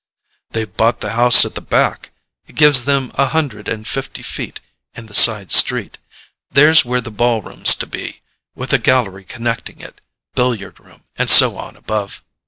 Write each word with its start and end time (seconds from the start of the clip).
"They've 0.49 0.75
bought 0.75 1.01
the 1.01 1.11
house 1.11 1.45
at 1.45 1.53
the 1.53 1.61
back: 1.61 2.09
it 2.47 2.55
gives 2.55 2.85
them 2.85 3.11
a 3.19 3.27
hundred 3.27 3.67
and 3.67 3.87
fifty 3.87 4.23
feet 4.23 4.59
in 4.95 5.05
the 5.05 5.13
side 5.13 5.51
street. 5.51 5.99
There's 6.49 6.83
where 6.83 7.01
the 7.01 7.11
ball 7.11 7.43
room's 7.43 7.75
to 7.75 7.85
be, 7.85 8.21
with 8.55 8.73
a 8.73 8.79
gallery 8.79 9.25
connecting 9.25 9.79
it: 9.79 10.01
billiard 10.33 10.79
room 10.79 11.03
and 11.17 11.29
so 11.29 11.55
on 11.55 11.75
above. 11.75 12.23